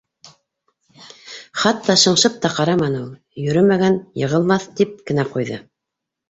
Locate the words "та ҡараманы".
2.45-3.03